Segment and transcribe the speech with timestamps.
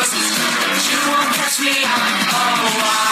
[0.00, 0.90] roses.
[0.90, 1.72] You won't catch me.
[1.84, 3.09] Oh, I'm alright.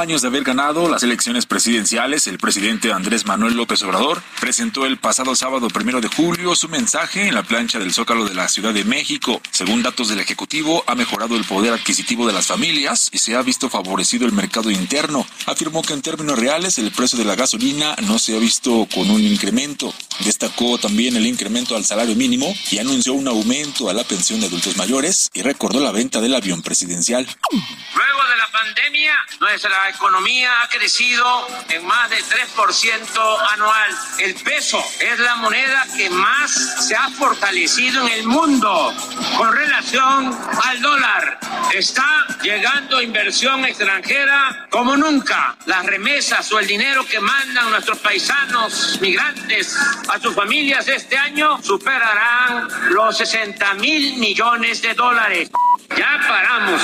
[0.00, 4.96] Años de haber ganado las elecciones presidenciales, el presidente Andrés Manuel López Obrador presentó el
[4.96, 8.72] pasado sábado primero de julio su mensaje en la plancha del Zócalo de la Ciudad
[8.72, 9.42] de México.
[9.50, 13.42] Según datos del Ejecutivo, ha mejorado el poder adquisitivo de las familias y se ha
[13.42, 15.26] visto favorecido el mercado interno.
[15.44, 19.10] Afirmó que en términos reales el precio de la gasolina no se ha visto con
[19.10, 19.92] un incremento.
[20.24, 24.46] Destacó también el incremento al salario mínimo y anunció un aumento a la pensión de
[24.46, 27.26] adultos mayores y recordó la venta del avión presidencial.
[27.52, 33.90] Luego de la pandemia, Nuestra economía ha crecido en más de 3% anual.
[34.18, 38.94] El peso es la moneda que más se ha fortalecido en el mundo
[39.36, 41.38] con relación al dólar.
[41.74, 45.56] Está llegando inversión extranjera como nunca.
[45.66, 49.76] Las remesas o el dinero que mandan nuestros paisanos migrantes
[50.08, 55.50] a sus familias este año superarán los 60 mil millones de dólares.
[55.96, 56.80] Ya paramos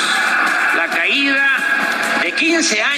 [0.76, 2.95] la caída de 15 años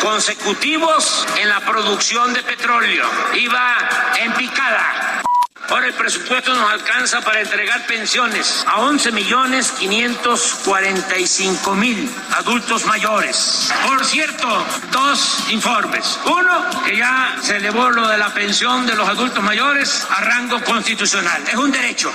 [0.00, 3.04] consecutivos en la producción de petróleo.
[3.34, 3.76] Iba
[4.20, 5.24] en picada.
[5.68, 13.72] Ahora el presupuesto nos alcanza para entregar pensiones a 11 millones 545 mil adultos mayores.
[13.86, 14.46] Por cierto,
[14.92, 16.18] dos informes.
[16.26, 20.62] Uno, que ya se elevó lo de la pensión de los adultos mayores a rango
[20.62, 21.42] constitucional.
[21.48, 22.12] Es un derecho.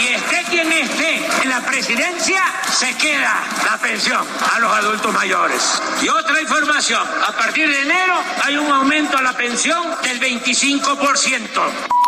[0.00, 2.42] Y esté quien esté en la presidencia,
[2.72, 5.80] se queda la pensión a los adultos mayores.
[6.02, 11.46] Y otra información, a partir de enero hay un aumento a la pensión del 25%.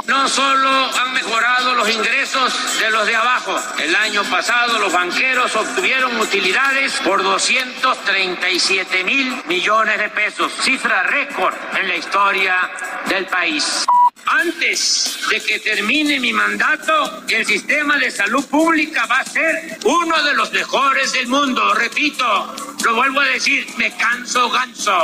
[0.06, 3.58] No solo han mejorado los ingresos de los de abajo.
[3.78, 11.54] El año pasado los banqueros obtuvieron utilidades por 237 mil millones de pesos, cifra récord
[11.80, 12.70] en la historia
[13.08, 13.86] del país.
[14.26, 20.22] Antes de que termine mi mandato, el sistema de salud pública va a ser uno
[20.22, 21.72] de los mejores del mundo.
[21.74, 24.96] Repito, lo vuelvo a decir, me canso ganso.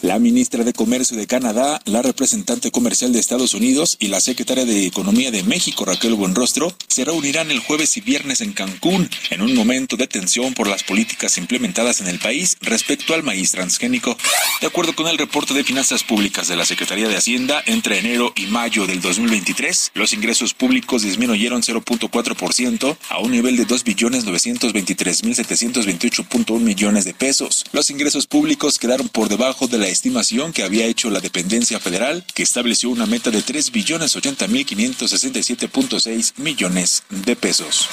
[0.00, 4.64] La ministra de Comercio de Canadá, la representante comercial de Estados Unidos y la secretaria
[4.64, 9.42] de Economía de México, Raquel Buenrostro, se reunirán el jueves y viernes en Cancún en
[9.42, 14.16] un momento de tensión por las políticas implementadas en el país respecto al maíz transgénico.
[14.62, 18.32] De acuerdo con el reporte de finanzas públicas de la Secretaría de Hacienda, entre enero
[18.36, 27.04] y mayo del 2023, los ingresos públicos disminuyeron 0.4% a un nivel de 2.923.728.1 millones
[27.04, 27.64] de pesos.
[27.72, 32.24] Los ingresos públicos quedaron por debajo de la estimación que había hecho la dependencia federal,
[32.34, 37.88] que estableció una meta de 3 billones 80 mil 567.6 millones de pesos.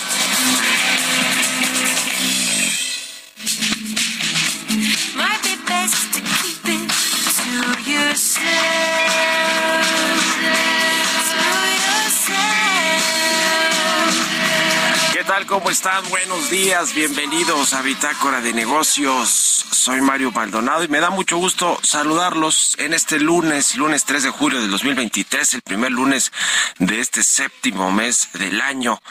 [15.25, 15.45] Tal?
[15.47, 16.07] ¿Cómo están?
[16.09, 19.29] Buenos días, bienvenidos a Bitácora de Negocios.
[19.71, 24.29] Soy Mario Maldonado y me da mucho gusto saludarlos en este lunes, lunes 3 de
[24.29, 26.31] julio del 2023, el primer lunes
[26.77, 29.01] de este séptimo mes del año.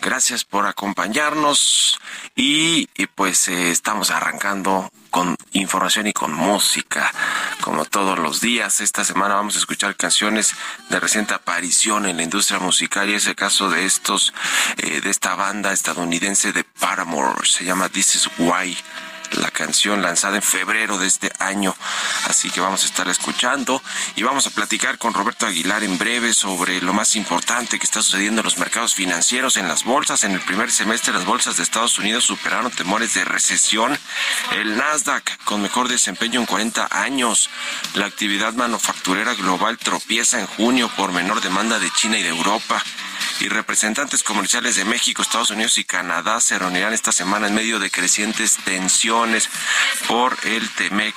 [0.00, 1.98] Gracias por acompañarnos
[2.36, 7.12] y, pues eh, estamos arrancando con información y con música,
[7.60, 8.80] como todos los días.
[8.80, 10.54] Esta semana vamos a escuchar canciones
[10.88, 14.32] de reciente aparición en la industria musical y es el caso de estos,
[14.78, 17.46] eh, de esta banda estadounidense de Paramore.
[17.46, 18.76] Se llama This Is Why
[19.34, 21.74] la canción lanzada en febrero de este año.
[22.28, 23.82] Así que vamos a estar escuchando
[24.16, 28.02] y vamos a platicar con Roberto Aguilar en breve sobre lo más importante que está
[28.02, 30.24] sucediendo en los mercados financieros, en las bolsas.
[30.24, 33.98] En el primer semestre las bolsas de Estados Unidos superaron temores de recesión.
[34.52, 37.50] El Nasdaq con mejor desempeño en 40 años.
[37.94, 42.82] La actividad manufacturera global tropieza en junio por menor demanda de China y de Europa
[43.42, 47.80] y representantes comerciales de México, Estados Unidos y Canadá se reunirán esta semana en medio
[47.80, 49.48] de crecientes tensiones
[50.06, 51.14] por el TEMEC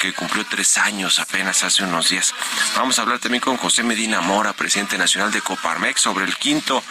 [0.00, 2.34] que cumplió tres años apenas hace unos días.
[2.76, 6.82] Vamos a hablar también con José Medina Mora, presidente nacional de Coparmex, sobre el quinto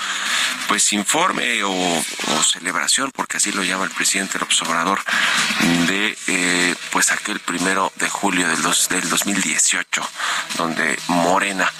[0.67, 2.03] pues informe o,
[2.43, 4.99] celebración, porque así lo llama el presidente López Obrador,
[5.87, 10.07] de eh, pues aquel primero de julio del, dos, del 2018,
[10.57, 11.71] donde Morena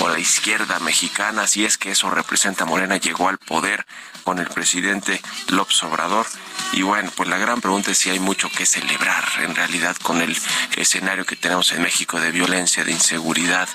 [0.00, 3.84] o la izquierda mexicana, si es que eso representa Morena, llegó al poder
[4.24, 6.26] con el presidente López Obrador.
[6.72, 10.20] Y bueno, pues la gran pregunta es si hay mucho que celebrar en realidad con
[10.20, 10.36] el
[10.76, 13.68] escenario que tenemos en México de violencia, de inseguridad,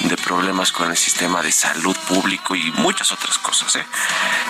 [0.00, 3.74] de problemas con el sistema de salud público y muchas otras cosas.
[3.76, 3.86] ¿eh?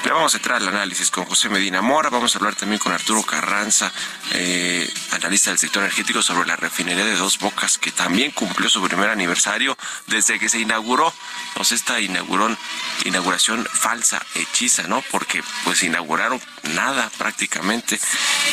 [0.05, 2.93] Le vamos a entrar al análisis con José Medina Mora, vamos a hablar también con
[2.93, 3.93] Arturo Carranza,
[4.33, 8.83] eh, analista del sector energético, sobre la refinería de Dos Bocas, que también cumplió su
[8.83, 11.13] primer aniversario desde que se inauguró.
[11.55, 15.03] Pues esta inauguración falsa, hechiza, ¿no?
[15.11, 16.41] Porque pues inauguraron
[16.75, 17.99] nada prácticamente.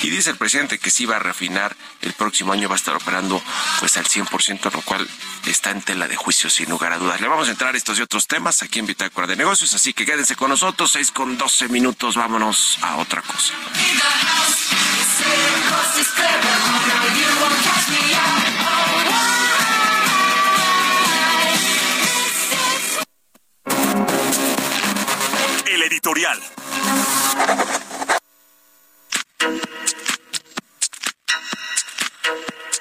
[0.03, 2.95] Y dice el presidente que sí va a refinar el próximo año, va a estar
[2.95, 3.41] operando
[3.79, 5.07] pues al 100%, lo cual
[5.45, 7.21] está en tela de juicio sin lugar a dudas.
[7.21, 10.05] Le vamos a entrar estos y otros temas aquí en Bitácora de Negocios, así que
[10.05, 13.53] quédense con nosotros, 6 con 12 minutos, vámonos a otra cosa.
[25.71, 26.37] El editorial.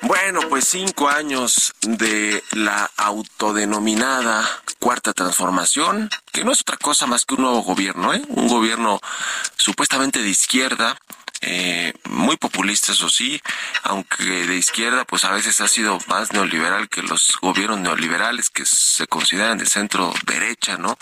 [0.03, 4.45] Bueno, pues cinco años de la autodenominada
[4.81, 8.23] cuarta transformación, que no es otra cosa más que un nuevo gobierno, ¿eh?
[8.29, 8.99] un gobierno
[9.57, 10.97] supuestamente de izquierda,
[11.43, 13.41] eh, muy populista, eso sí,
[13.83, 18.67] aunque de izquierda, pues a veces ha sido más neoliberal que los gobiernos neoliberales que
[18.67, 20.99] se consideran de centro derecha, ¿no?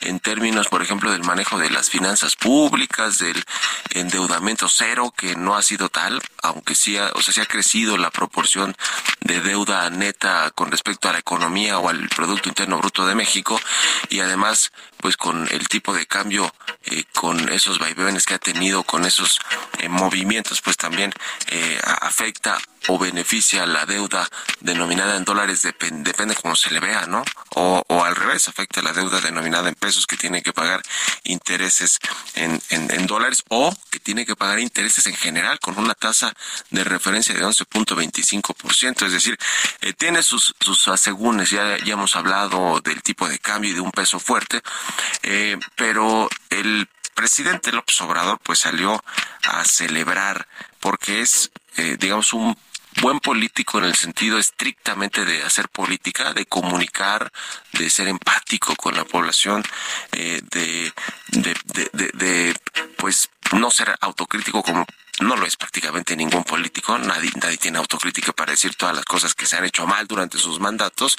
[0.00, 3.44] En términos, por ejemplo, del manejo de las finanzas públicas, del
[3.90, 7.96] endeudamiento cero, que no ha sido tal, aunque sí, ha, o sea, sí ha crecido
[7.96, 8.74] la proporción
[9.20, 13.60] de deuda neta con respecto a la economía o al Producto Interno Bruto de México,
[14.08, 16.52] y además, pues con el tipo de cambio,
[16.84, 19.38] eh, con esos vaivenes que ha tenido, con esos
[19.78, 21.12] eh, movimientos, pues también
[21.48, 24.28] eh, afecta o beneficia la deuda
[24.60, 27.24] denominada en dólares, depende, depende cómo se le vea, ¿no?
[27.54, 30.82] O, o, al revés, afecta la deuda denominada en pesos que tiene que pagar
[31.24, 31.98] intereses
[32.34, 36.34] en, en, en, dólares o que tiene que pagar intereses en general con una tasa
[36.70, 39.06] de referencia de 11.25%.
[39.06, 39.38] Es decir,
[39.80, 43.80] eh, tiene sus, sus asegúnes, ya, ya hemos hablado del tipo de cambio y de
[43.80, 44.62] un peso fuerte,
[45.22, 49.02] eh, pero el presidente López Obrador pues salió
[49.44, 50.46] a celebrar
[50.80, 52.56] porque es eh, digamos un
[53.02, 57.30] buen político en el sentido estrictamente de hacer política, de comunicar,
[57.72, 59.62] de ser empático con la población,
[60.12, 60.92] eh, de,
[61.28, 61.56] de,
[61.92, 62.56] de, de,
[62.96, 64.86] pues no ser autocrítico como
[65.20, 69.34] no lo es prácticamente ningún político, nadie, nadie tiene autocrítica para decir todas las cosas
[69.34, 71.16] que se han hecho mal durante sus mandatos.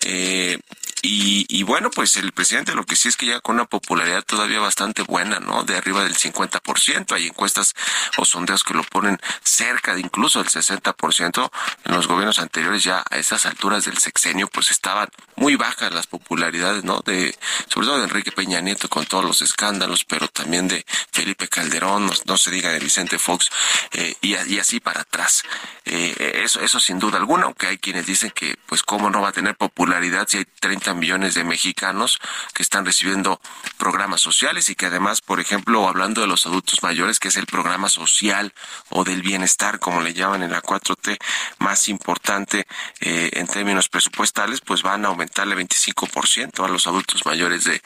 [0.00, 0.58] Eh,
[1.02, 4.24] y, y, bueno, pues el presidente lo que sí es que llega con una popularidad
[4.24, 5.62] todavía bastante buena, ¿no?
[5.62, 7.12] De arriba del 50%.
[7.14, 7.74] Hay encuestas
[8.16, 11.50] o sondeos que lo ponen cerca de incluso del 60%.
[11.84, 16.06] En los gobiernos anteriores ya a esas alturas del sexenio pues estaban muy bajas las
[16.06, 17.00] popularidades, ¿no?
[17.04, 17.36] De,
[17.68, 22.06] sobre todo de Enrique Peña Nieto con todos los escándalos, pero también de Felipe Calderón,
[22.06, 23.50] no, no se diga de Vicente Fox,
[23.92, 25.42] eh, y, y, así para atrás.
[25.84, 29.28] Eh, eso, eso sin duda alguna, aunque hay quienes dicen que pues cómo no va
[29.28, 32.18] a tener popularidad si hay 30 millones de mexicanos
[32.54, 33.40] que están recibiendo
[33.76, 37.46] programas sociales y que además, por ejemplo, hablando de los adultos mayores, que es el
[37.46, 38.52] programa social
[38.90, 41.18] o del bienestar, como le llaman en la 4T,
[41.58, 42.66] más importante
[43.00, 47.82] eh, en términos presupuestales, pues van a aumentarle 25% a los adultos mayores de,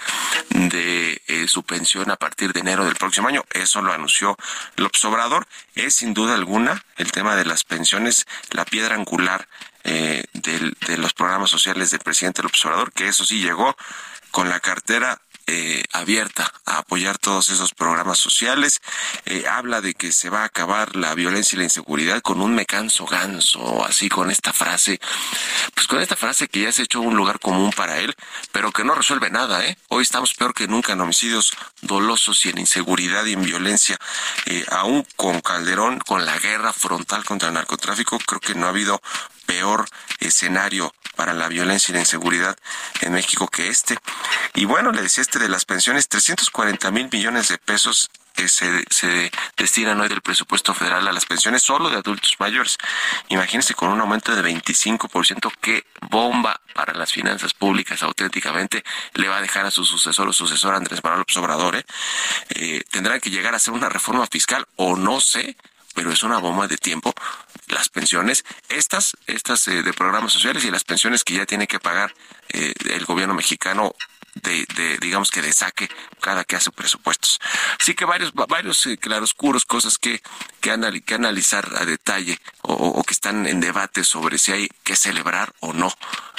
[0.51, 3.45] eh, su pensión a partir de enero del próximo año.
[3.51, 4.37] Eso lo anunció
[4.77, 5.47] López Obrador.
[5.75, 9.49] Es sin duda alguna el tema de las pensiones la piedra angular
[9.85, 13.77] eh, del, de los programas sociales del presidente López Obrador, que eso sí llegó
[14.31, 18.81] con la cartera eh, abierta a apoyar todos esos programas sociales.
[19.27, 22.55] Eh, habla de que se va a acabar la violencia y la inseguridad con un
[22.55, 25.01] me canso ganso, así con esta frase,
[25.75, 28.15] pues con esta frase que ya se ha hecho un lugar común para él,
[28.53, 29.77] pero que no resuelve nada, ¿eh?
[29.89, 33.99] Hoy estamos peor que nunca en homicidios dolosos y en inseguridad y en violencia.
[34.47, 38.71] Eh, aún con Calderón, con la guerra frontal contra el narcotráfico, creo que no ha
[38.71, 39.03] habido
[39.43, 39.87] peor
[40.19, 42.57] escenario para la violencia y la inseguridad
[43.01, 43.99] en México que este.
[44.55, 48.85] Y bueno, le decía este de las pensiones, 340 mil millones de pesos que se,
[48.91, 52.79] se destinan hoy del presupuesto federal a las pensiones solo de adultos mayores.
[53.29, 58.83] Imagínense con un aumento de 25%, qué bomba para las finanzas públicas auténticamente
[59.15, 61.77] le va a dejar a su sucesor o sucesor Andrés Manuel López Obrador.
[61.77, 61.85] ¿eh?
[62.51, 65.57] Eh, tendrá que llegar a hacer una reforma fiscal o no sé,
[65.95, 67.15] pero es una bomba de tiempo
[67.73, 71.81] las pensiones, estas, estas eh, de programas sociales y las pensiones que ya tiene que
[71.81, 72.15] pagar
[72.51, 73.95] eh, el gobierno mexicano
[74.35, 75.89] de, de, digamos que de saque
[76.21, 77.39] cada que hace presupuestos.
[77.79, 80.23] Así que varios, varios eh, claroscuros, cosas que,
[80.61, 84.69] que, anal, que analizar a detalle o, o, que están en debate sobre si hay
[84.85, 85.93] que celebrar o no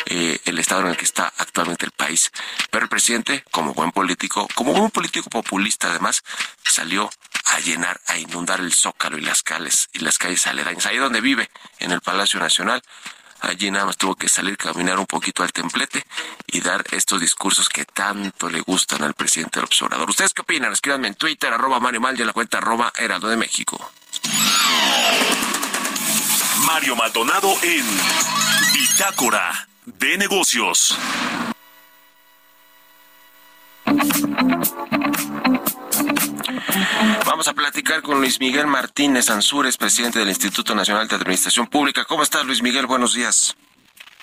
[0.07, 2.31] eh, el estado en el que está actualmente el país.
[2.71, 6.23] Pero el presidente, como buen político, como buen político populista además,
[6.63, 7.09] salió
[7.45, 11.21] a llenar, a inundar el zócalo y las calles y las calles aledañas, ahí donde
[11.21, 12.81] vive, en el Palacio Nacional.
[13.41, 16.05] Allí nada más tuvo que salir, caminar un poquito al templete
[16.47, 20.09] y dar estos discursos que tanto le gustan al presidente del observador.
[20.09, 20.71] ¿Ustedes qué opinan?
[20.71, 23.91] Escríbanme en Twitter, arroba Mario Mal en la cuenta arroba Heraldo de México.
[26.65, 27.85] Mario Maldonado en
[28.73, 30.97] Bitácora de Negocios.
[37.25, 42.05] Vamos a platicar con Luis Miguel Martínez Ansúrez, presidente del Instituto Nacional de Administración Pública.
[42.05, 42.85] ¿Cómo estás, Luis Miguel?
[42.85, 43.55] Buenos días.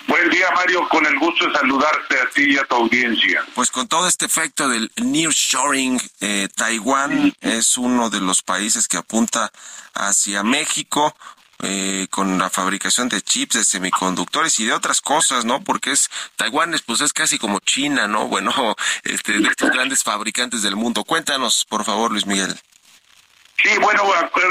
[0.07, 0.89] Buen día, Mario.
[0.89, 3.45] Con el gusto de saludarte a ti y a tu audiencia.
[3.55, 8.97] Pues con todo este efecto del nearshoring, eh, Taiwán es uno de los países que
[8.97, 9.53] apunta
[9.95, 11.15] hacia México.
[11.62, 15.61] Eh, con la fabricación de chips, de semiconductores y de otras cosas, ¿no?
[15.62, 18.29] Porque es Taiwán, es, pues es casi como China, ¿no?
[18.31, 21.05] Bueno, este, de estos grandes fabricantes del mundo.
[21.05, 22.55] Cuéntanos, por favor, Luis Miguel.
[23.62, 24.02] Sí, bueno,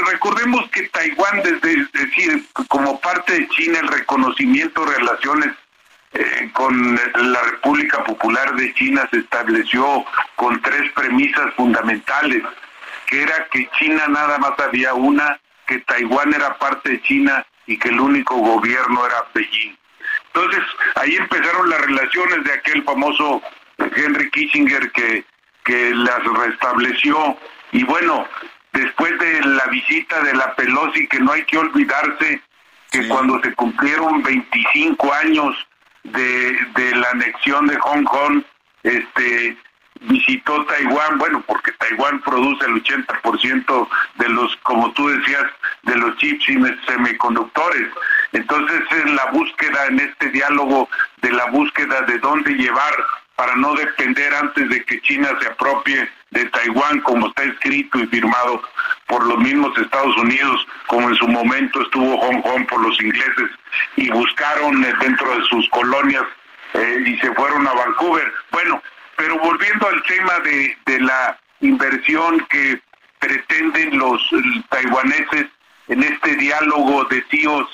[0.06, 5.56] recordemos que Taiwán, desde decir, como parte de China, el reconocimiento de relaciones
[6.12, 10.04] eh, con la República Popular de China se estableció
[10.36, 12.42] con tres premisas fundamentales,
[13.06, 15.40] que era que China nada más había una,
[15.70, 19.76] que Taiwán era parte de China y que el único gobierno era Beijing.
[20.34, 20.62] Entonces,
[20.96, 23.40] ahí empezaron las relaciones de aquel famoso
[23.78, 25.24] Henry Kissinger que,
[25.62, 27.36] que las restableció.
[27.70, 28.26] Y bueno,
[28.72, 32.42] después de la visita de la Pelosi, que no hay que olvidarse
[32.90, 35.54] que cuando se cumplieron 25 años
[36.02, 38.42] de, de la anexión de Hong Kong,
[38.82, 39.56] este
[40.00, 45.44] visitó Taiwán, bueno, porque Taiwán produce el 80% de los, como tú decías,
[45.82, 47.88] de los chips y semiconductores.
[48.32, 50.88] Entonces, en la búsqueda, en este diálogo
[51.22, 52.94] de la búsqueda de dónde llevar
[53.36, 58.06] para no depender antes de que China se apropie de Taiwán, como está escrito y
[58.08, 58.62] firmado
[59.06, 63.50] por los mismos Estados Unidos, como en su momento estuvo Hong Kong por los ingleses,
[63.96, 66.22] y buscaron eh, dentro de sus colonias
[66.74, 68.32] eh, y se fueron a Vancouver.
[68.52, 68.82] Bueno,
[69.20, 72.80] pero volviendo al tema de, de la inversión que
[73.18, 74.18] pretenden los
[74.70, 75.44] taiwaneses
[75.88, 77.68] en este diálogo de tíos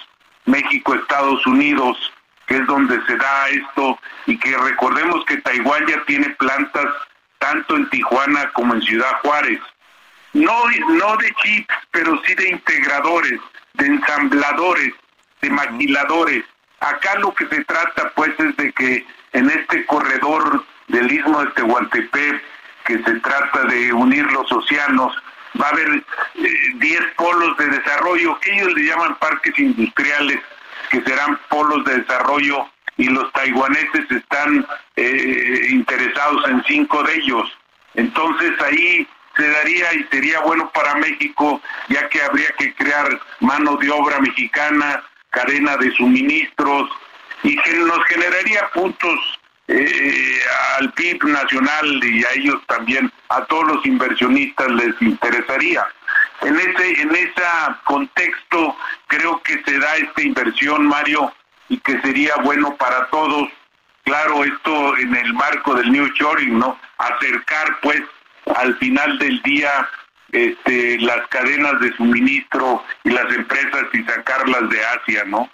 [0.47, 2.13] México-Estados Unidos,
[2.49, 6.87] que es donde se da esto, y que recordemos que Taiwán ya tiene plantas
[7.39, 9.61] tanto en Tijuana como en Ciudad Juárez.
[10.33, 13.39] No, no de chips, pero sí de integradores,
[13.75, 14.95] de ensambladores,
[15.43, 16.45] de maquiladores.
[16.81, 21.51] Acá lo que se trata pues es de que en este corredor del istmo de
[21.53, 22.43] Tehuantepec,
[22.85, 25.13] que se trata de unir los océanos,
[25.61, 30.39] va a haber 10 eh, polos de desarrollo, que ellos le llaman parques industriales,
[30.91, 34.67] que serán polos de desarrollo y los taiwaneses están
[34.97, 37.51] eh, interesados en cinco de ellos.
[37.95, 43.77] Entonces ahí se daría y sería bueno para México, ya que habría que crear mano
[43.77, 46.91] de obra mexicana, cadena de suministros,
[47.43, 49.39] y que nos generaría puntos
[49.69, 50.39] eh,
[50.79, 55.87] al PIB nacional y a ellos también, a todos los inversionistas les interesaría.
[56.43, 57.43] En ese, en ese
[57.85, 58.77] contexto
[59.09, 61.33] creo que se da esta inversión, Mario,
[61.69, 63.49] y que sería bueno para todos.
[64.05, 66.79] Claro, esto en el marco del New Shoring, ¿no?
[66.99, 68.03] Acercar, pues,
[68.55, 69.89] al final del día
[70.31, 75.51] este, las cadenas de suministro y las empresas y sacarlas de Asia, ¿no?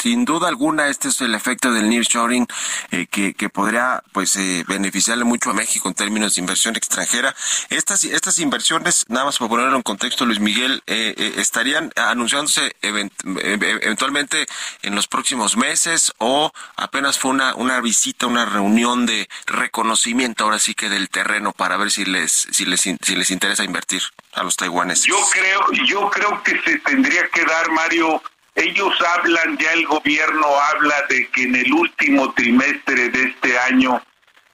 [0.00, 2.46] Sin duda alguna, este es el efecto del nearshoring
[2.90, 7.34] eh, que, que podría pues eh, beneficiarle mucho a México en términos de inversión extranjera.
[7.68, 12.74] Estas estas inversiones, nada más para ponerlo en contexto, Luis Miguel, eh, eh estarían anunciándose
[12.80, 14.46] eventualmente
[14.80, 20.58] en los próximos meses o apenas fue una una visita, una reunión de reconocimiento ahora
[20.58, 24.00] sí que del terreno para ver si les si les si les interesa invertir
[24.32, 25.04] a los taiwaneses.
[25.04, 28.22] Yo creo yo creo que se tendría que dar Mario
[28.54, 34.02] ellos hablan, ya el gobierno habla de que en el último trimestre de este año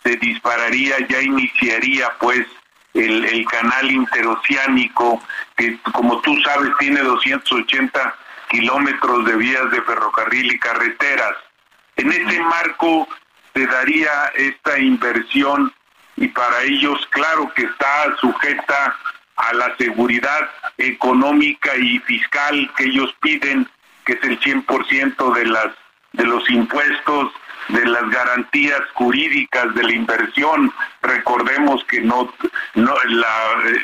[0.05, 2.47] se dispararía, ya iniciaría pues
[2.95, 5.23] el, el canal interoceánico,
[5.57, 8.15] que como tú sabes tiene 280
[8.49, 11.35] kilómetros de vías de ferrocarril y carreteras.
[11.97, 13.09] En ese marco
[13.55, 15.73] se daría esta inversión
[16.17, 18.97] y para ellos claro que está sujeta
[19.37, 23.69] a la seguridad económica y fiscal que ellos piden
[24.07, 25.69] que es el 100% de las
[26.17, 27.33] de los impuestos,
[27.69, 30.73] de las garantías jurídicas de la inversión.
[31.03, 32.33] Recordemos que no,
[32.75, 33.29] no la,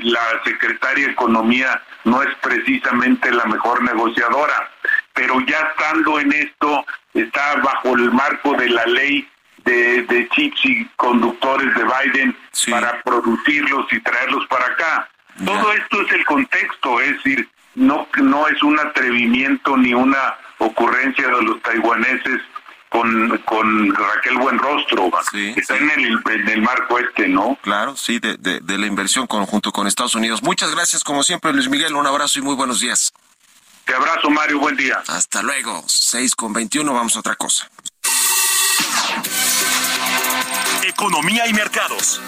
[0.03, 4.71] la secretaria de Economía no es precisamente la mejor negociadora,
[5.13, 9.29] pero ya estando en esto, está bajo el marco de la ley
[9.65, 12.37] de, de chips y conductores de Biden
[12.71, 15.09] para producirlos y traerlos para acá.
[15.45, 21.27] Todo esto es el contexto, es decir, no, no es un atrevimiento ni una ocurrencia
[21.27, 22.41] de los taiwaneses
[22.89, 27.59] con, con Raquel Buenrostro, sí, está En, el, en el marco este, ¿no?
[27.63, 30.43] Claro, sí, de, de, de la inversión conjunto con Estados Unidos.
[30.43, 33.13] Muchas gracias, como siempre, Luis Miguel, un abrazo y muy buenos días.
[33.87, 35.03] Te abrazo, Mario, buen día.
[35.09, 37.69] Hasta luego, 6 con 21, vamos a otra cosa.
[40.87, 42.21] Economía y mercados.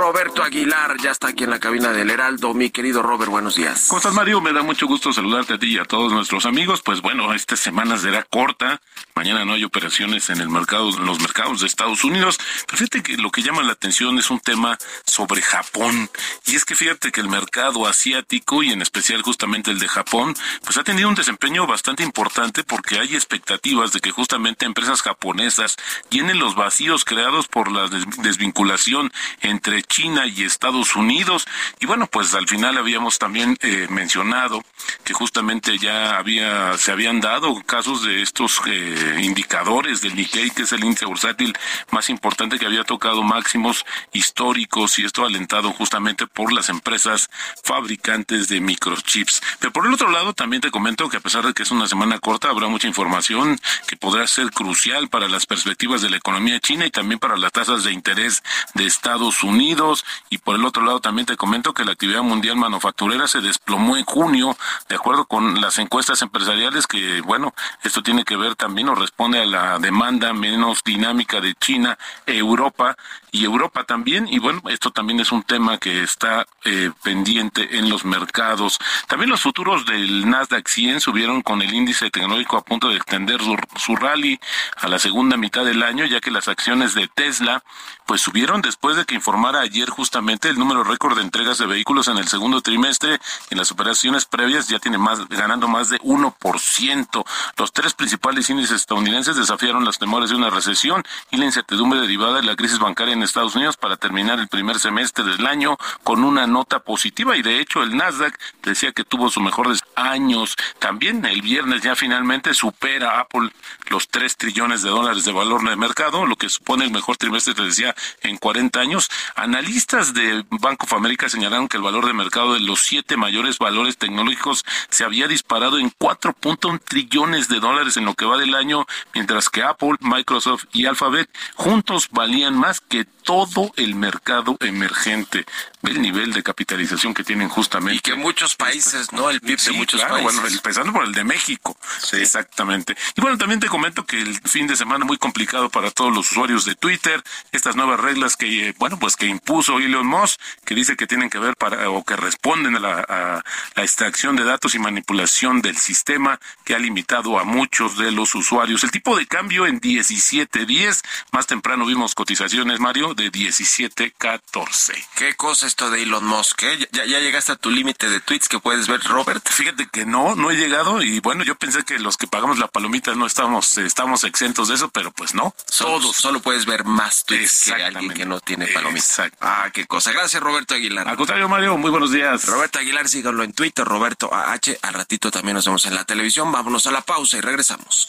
[0.00, 2.54] Roberto Aguilar ya está aquí en la cabina del Heraldo.
[2.54, 3.86] Mi querido Robert, buenos días.
[3.88, 4.40] ¿Cómo estás, Mario?
[4.40, 6.80] Me da mucho gusto saludarte a ti y a todos nuestros amigos.
[6.82, 8.80] Pues bueno, esta semana será corta.
[9.14, 12.38] Mañana no hay operaciones en el mercado, en los mercados de Estados Unidos.
[12.66, 16.08] Pero fíjate que lo que llama la atención es un tema sobre Japón.
[16.46, 20.34] Y es que fíjate que el mercado asiático y en especial justamente el de Japón,
[20.64, 25.76] pues ha tenido un desempeño bastante importante porque hay expectativas de que justamente empresas japonesas
[26.08, 31.46] llenen los vacíos creados por las desvinculación entre China y Estados Unidos.
[31.80, 34.62] Y bueno, pues al final habíamos también eh, mencionado
[35.04, 40.62] que justamente ya había se habían dado casos de estos eh, indicadores del Nikkei, que
[40.62, 41.52] es el índice bursátil
[41.90, 47.30] más importante que había tocado máximos históricos y esto alentado justamente por las empresas
[47.62, 49.42] fabricantes de microchips.
[49.58, 51.88] Pero por el otro lado, también te comento que a pesar de que es una
[51.88, 56.60] semana corta, habrá mucha información que podrá ser crucial para las perspectivas de la economía
[56.60, 58.42] china y también para las tasas de interés
[58.74, 60.04] de Estados Unidos.
[60.28, 63.96] Y por el otro lado, también te comento que la actividad mundial manufacturera se desplomó
[63.96, 64.56] en junio,
[64.88, 69.40] de acuerdo con las encuestas empresariales, que bueno, esto tiene que ver también o responde
[69.40, 72.96] a la demanda menos dinámica de China, Europa
[73.32, 74.26] y Europa también.
[74.28, 78.78] Y bueno, esto también es un tema que está eh, pendiente en los mercados.
[79.06, 83.40] También los futuros del Nasdaq 100 subieron con el índice tecnológico a punto de extender
[83.42, 84.38] su, su rally
[84.76, 87.62] a la segunda mitad del año, ya que las acciones de Tesla
[88.10, 92.08] pues subieron después de que informara ayer justamente el número récord de entregas de vehículos
[92.08, 93.20] en el segundo trimestre.
[93.50, 97.24] En las operaciones previas ya tiene más, ganando más de 1%.
[97.56, 102.38] Los tres principales índices estadounidenses desafiaron los temores de una recesión y la incertidumbre derivada
[102.38, 106.24] de la crisis bancaria en Estados Unidos para terminar el primer semestre del año con
[106.24, 110.56] una nota positiva y de hecho el Nasdaq decía que tuvo su mejor años.
[110.80, 113.52] También el viernes ya finalmente supera Apple
[113.88, 117.54] los 3 trillones de dólares de valor de mercado, lo que supone el mejor trimestre,
[117.54, 119.10] te decía, en 40 años.
[119.34, 123.58] Analistas de Bank of America señalaron que el valor de mercado de los siete mayores
[123.58, 128.54] valores tecnológicos se había disparado en 4.1 trillones de dólares en lo que va del
[128.54, 135.46] año, mientras que Apple, Microsoft y Alphabet juntos valían más que todo el mercado emergente.
[135.82, 137.96] El nivel de capitalización que tienen justamente.
[137.96, 139.30] Y que muchos países, ¿no?
[139.30, 140.22] El PIB de muchos países.
[140.22, 141.76] Bueno, empezando por el de México.
[142.12, 142.96] Exactamente.
[143.16, 146.30] Y bueno, también te comento que el fin de semana muy complicado para todos los
[146.30, 150.96] usuarios de Twitter, estas nuevas reglas que, bueno, pues que impuso Elon Musk, que dice
[150.96, 153.42] que tienen que ver para, o que responden a la, a
[153.74, 158.34] la extracción de datos y manipulación del sistema que ha limitado a muchos de los
[158.34, 158.84] usuarios.
[158.84, 165.06] El tipo de cambio en 17.10, más temprano vimos cotizaciones, Mario, de 17.14.
[165.16, 166.64] ¿Qué cosa esto de Elon Musk?
[166.64, 166.88] Eh?
[166.90, 169.48] ¿Ya, ¿Ya llegaste a tu límite de tweets que puedes ver, Robert?
[169.48, 172.66] Fíjate que no, no he llegado y bueno, yo pensé que los que pagamos la
[172.66, 175.54] palomita no estábamos, estamos exentos de eso, pero pues no.
[175.66, 176.16] Solo, Todos.
[176.16, 179.30] Solo puedes ver más tweets que alguien que no tiene palomita.
[179.40, 180.12] Ah, qué cosa.
[180.12, 181.08] Gracias, Roberto Aguilar.
[181.08, 182.46] Al contrario, Mario, muy buenos días.
[182.46, 184.78] Roberto Aguilar, síganlo en Twitter, Roberto AH.
[184.82, 186.50] Al ratito también nos vemos en la televisión.
[186.50, 188.08] Vámonos a la pausa y regresamos.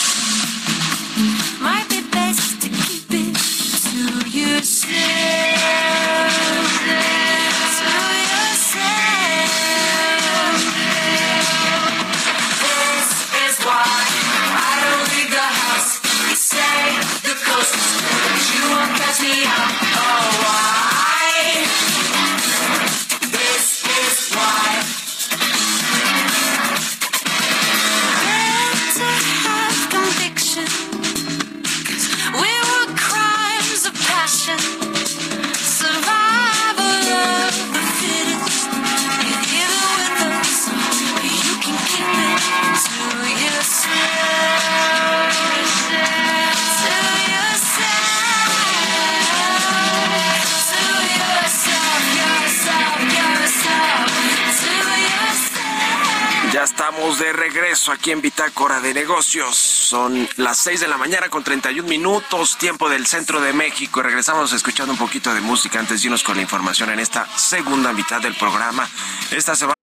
[57.91, 59.55] Aquí en Bitácora de Negocios.
[59.57, 64.01] Son las 6 de la mañana con 31 minutos, tiempo del centro de México.
[64.01, 67.93] Regresamos escuchando un poquito de música antes de irnos con la información en esta segunda
[67.93, 68.87] mitad del programa.
[69.31, 69.75] Esta semana.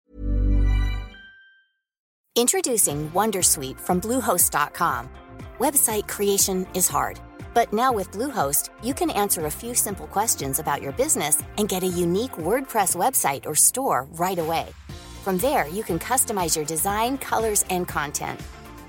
[2.35, 5.09] Introducing Wondersuite from Bluehost.com.
[5.59, 7.19] Website creation is hard,
[7.53, 11.69] but now with Bluehost, you can answer a few simple questions about your business and
[11.69, 14.67] get a unique WordPress website or store right away.
[15.25, 18.41] From there, you can customize your design, colors, and content.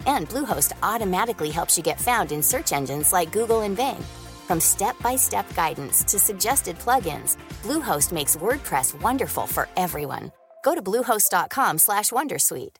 [0.05, 4.03] And Bluehost automatically helps you get found in search engines like Google and Bing.
[4.47, 10.31] From step-by-step guidance to suggested plugins, Bluehost makes WordPress wonderful for everyone.
[10.63, 12.79] Go to bluehost.com/wondersuite.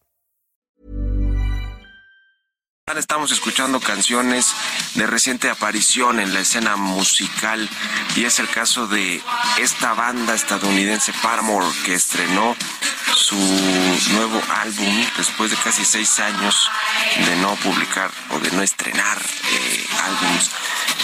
[2.98, 4.52] Estamos escuchando canciones
[4.96, 7.70] de reciente aparición en la escena musical
[8.16, 9.22] y es el caso de
[9.60, 12.56] esta banda estadounidense Paramore que estrenó
[13.20, 13.36] su
[14.14, 16.70] nuevo álbum después de casi seis años
[17.18, 20.50] de no publicar o de no estrenar eh, álbumes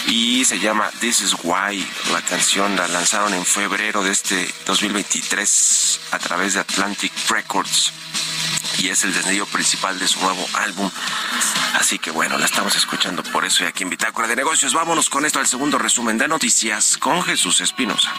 [0.08, 1.86] y se llama This Is Why.
[2.14, 7.92] La canción la lanzaron en febrero de este 2023 a través de Atlantic Records
[8.78, 10.90] y es el desnillo principal de su nuevo álbum.
[11.74, 14.74] Así que bueno, la estamos escuchando por eso y aquí en Bitácora de Negocios.
[14.74, 18.14] Vámonos con esto al segundo resumen de noticias con Jesús Espinosa.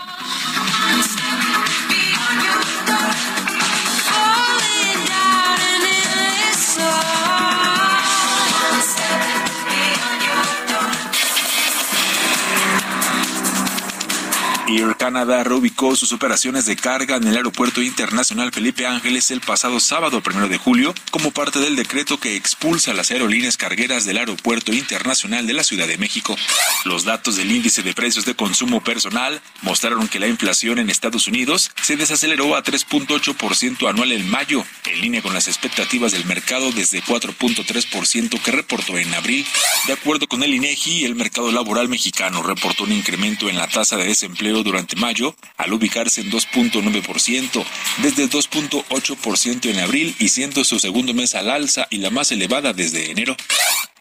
[14.68, 19.78] Air Canada reubicó sus operaciones de carga en el Aeropuerto Internacional Felipe Ángeles el pasado
[19.78, 24.72] sábado primero de julio como parte del decreto que expulsa las aerolíneas cargueras del Aeropuerto
[24.72, 26.36] Internacional de la Ciudad de México.
[26.84, 31.28] Los datos del índice de precios de consumo personal mostraron que la inflación en Estados
[31.28, 36.72] Unidos se desaceleró a 3.8% anual en mayo, en línea con las expectativas del mercado
[36.72, 39.46] desde 4.3% que reportó en abril.
[39.86, 43.96] De acuerdo con el INEGI, el mercado laboral mexicano reportó un incremento en la tasa
[43.96, 47.64] de desempleo durante mayo al ubicarse en 2.9%,
[47.98, 52.72] desde 2.8% en abril y siendo su segundo mes al alza y la más elevada
[52.72, 53.36] desde enero.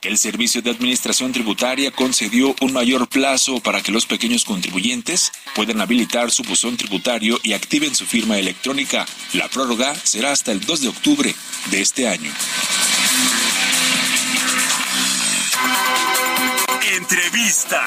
[0.06, 5.82] El Servicio de Administración Tributaria concedió un mayor plazo para que los pequeños contribuyentes puedan
[5.82, 9.08] habilitar su buzón tributario y activen su firma electrónica.
[9.34, 11.36] La prórroga será hasta el 2 de octubre
[11.72, 12.32] de este año.
[16.96, 17.86] Entrevista.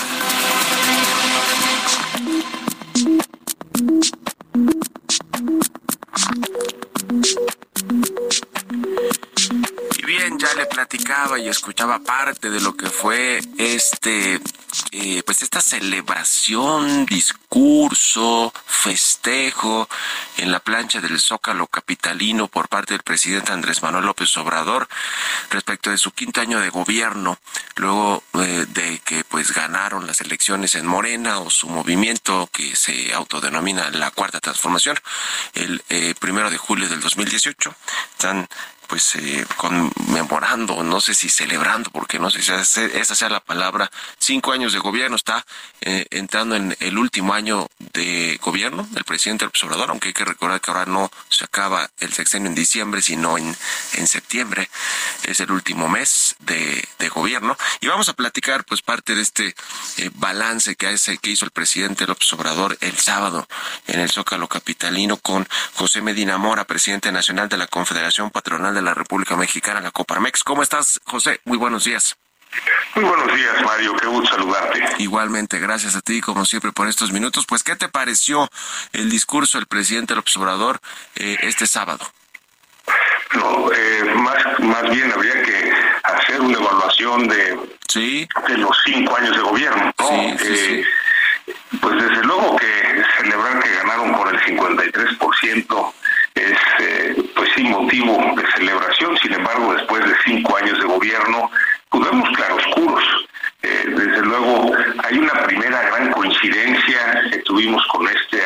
[3.78, 4.18] Y
[10.08, 14.40] bien, ya le platicaba y escuchaba parte de lo que fue este
[14.92, 19.86] eh, pues esta celebración, discurso, festejo
[20.38, 24.88] en la plancha del Zócalo capitalino por parte del presidente Andrés Manuel López Obrador
[25.50, 27.38] respecto de su quinto año de gobierno,
[27.76, 33.12] luego eh, de que pues ganaron las elecciones en Morena o su movimiento que se
[33.12, 34.98] autodenomina la Cuarta Transformación
[35.52, 37.74] el eh, primero de julio del 2018.
[38.12, 38.48] Están
[38.88, 43.90] pues eh, conmemorando, no sé si celebrando, porque no sé si esa sea la palabra,
[44.18, 45.44] cinco años de gobierno, está
[45.82, 50.24] eh, entrando en el último año de gobierno del presidente López Obrador, aunque hay que
[50.24, 53.54] recordar que ahora no se acaba el sexenio en diciembre, sino en,
[53.92, 54.70] en septiembre,
[55.24, 59.54] es el último mes de, gobierno, y vamos a platicar pues parte de este
[59.96, 63.48] eh, balance que, hace, que hizo el presidente López Obrador el sábado
[63.86, 68.82] en el Zócalo Capitalino con José Medina Mora, presidente nacional de la Confederación Patronal de
[68.82, 70.44] la República Mexicana, la Coparmex.
[70.44, 71.40] ¿Cómo estás, José?
[71.44, 72.16] Muy buenos días.
[72.94, 73.94] Muy buenos días, Mario.
[73.96, 74.82] Qué gusto saludarte.
[74.98, 77.44] Igualmente, gracias a ti, como siempre, por estos minutos.
[77.46, 78.48] Pues, ¿qué te pareció
[78.92, 80.80] el discurso del presidente López Obrador
[81.16, 82.08] eh, este sábado?
[83.34, 85.72] No, eh, más, más bien habría que
[86.04, 88.28] hacer una evaluación de, ¿Sí?
[88.46, 89.92] de los cinco años de gobierno.
[89.98, 90.08] ¿no?
[90.08, 95.92] Sí, sí, eh, Pues desde luego que celebrar que ganaron por el 53%
[96.38, 101.50] es eh, pues sí motivo de celebración, sin embargo después de cinco años de gobierno
[101.90, 103.04] pues vemos claroscuros.
[103.62, 104.72] Eh, desde luego
[105.04, 108.40] hay una primera gran coincidencia que tuvimos con este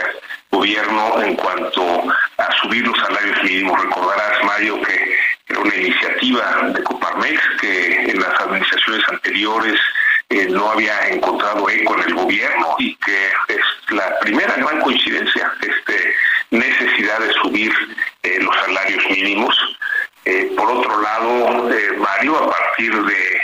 [0.51, 2.05] gobierno en cuanto
[2.39, 3.83] a subir los salarios mínimos.
[3.83, 5.17] Recordarás, Mario, que
[5.49, 9.79] era una iniciativa de Coparmex que en las administraciones anteriores
[10.31, 15.53] eh, no había encontrado eco en el gobierno y que es la primera gran coincidencia,
[15.61, 16.15] este
[16.53, 17.73] necesidad de subir
[18.23, 19.57] eh, los salarios mínimos.
[20.25, 23.43] Eh, por otro lado, eh, Mario, a partir de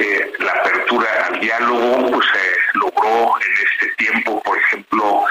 [0.00, 5.24] eh, la apertura al diálogo, pues se logró en este tiempo, por ejemplo,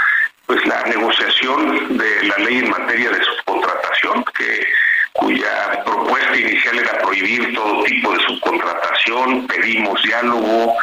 [0.47, 4.65] pues la negociación de la ley en materia de subcontratación, que
[5.13, 10.75] cuya propuesta inicial era prohibir todo tipo de subcontratación, pedimos diálogo,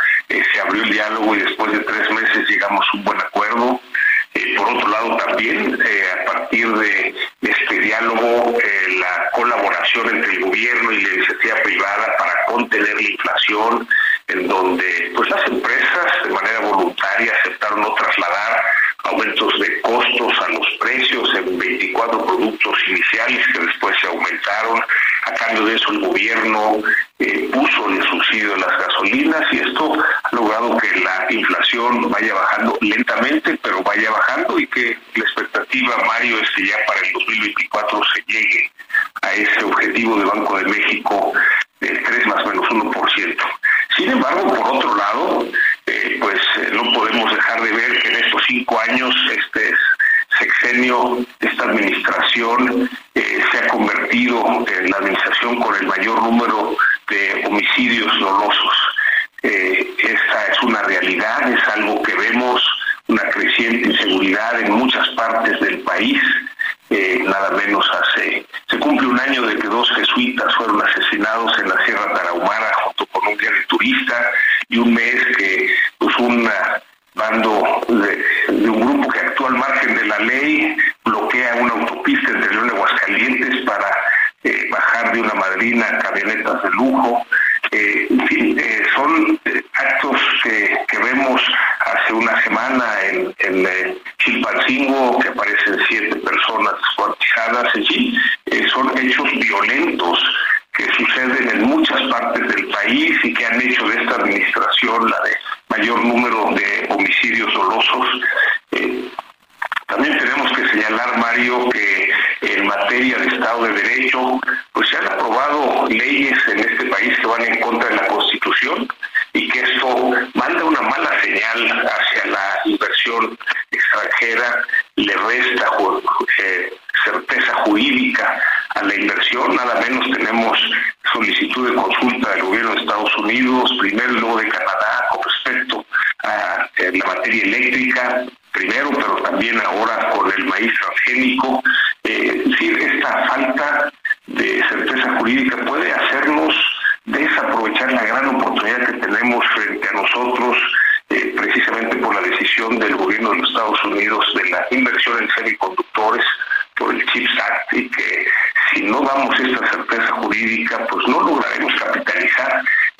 [72.38, 72.73] tarahumara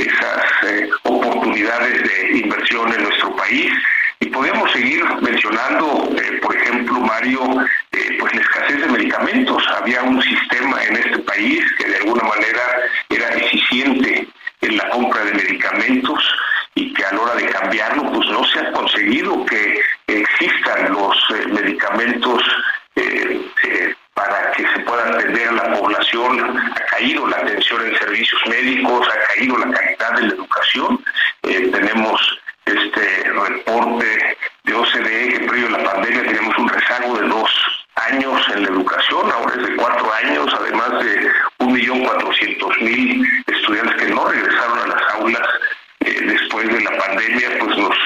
[0.07, 3.73] esas eh, oportunidades de inversión en nuestro país.
[4.21, 7.40] Y podemos seguir mencionando, eh, por ejemplo, Mario,
[7.93, 9.62] eh, pues la escasez de medicamentos.
[9.77, 12.62] Había un sistema en este país que de alguna manera
[13.11, 14.27] era eficiente
[14.61, 16.23] en la compra de medicamentos
[16.75, 21.17] y que a la hora de cambiarlo, pues no se ha conseguido que existan los
[21.53, 22.43] medicamentos
[24.14, 26.59] para que se pueda atender a la población.
[26.75, 31.05] Ha caído la atención en servicios médicos, ha caído la calidad de la educación.
[31.43, 37.29] Eh, tenemos este reporte de OCDE que previo a la pandemia tenemos un rezago de
[37.29, 37.51] dos
[37.97, 43.27] años en la educación, ahora es de cuatro años, además de un millón cuatrocientos mil
[43.47, 45.49] estudiantes que no regresaron a las aulas
[46.01, 47.97] eh, después de la pandemia, pues nos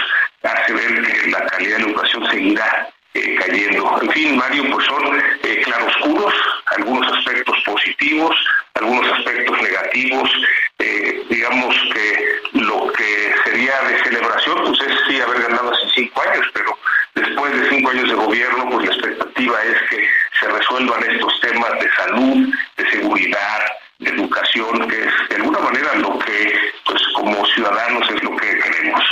[0.43, 3.99] hace ver que la calidad de la educación seguirá eh, cayendo.
[4.03, 6.35] En fin, Mario, pues son eh, claroscuros,
[6.77, 8.37] algunos aspectos positivos,
[8.75, 10.31] algunos aspectos negativos.
[10.79, 16.23] Eh, digamos que lo que sería de celebración, pues es sí haber ganado hace cinco
[16.23, 16.79] años, pero
[17.15, 20.09] después de cinco años de gobierno, pues la expectativa es que
[20.39, 23.61] se resuelvan estos temas de salud, de seguridad,
[23.99, 28.59] de educación, que es de alguna manera lo que, pues como ciudadanos es lo que
[28.59, 29.03] queremos.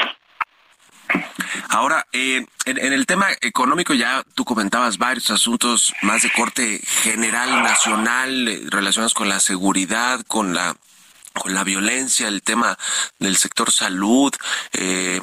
[1.69, 7.63] Ahora, eh, en, el tema económico ya tú comentabas varios asuntos más de corte general,
[7.63, 10.77] nacional, eh, relacionados con la seguridad, con la
[11.49, 12.79] la violencia, el tema
[13.19, 14.35] del sector salud,
[14.73, 15.21] eh,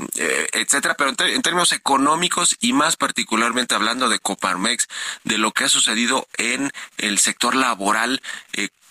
[0.53, 4.88] etcétera, pero en, términos económicos y más particularmente hablando de Coparmex,
[5.23, 8.21] de lo que ha sucedido en el sector laboral,